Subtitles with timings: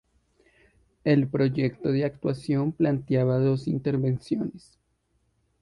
[1.03, 4.79] El proyecto de actuación planteaba dos intervenciones.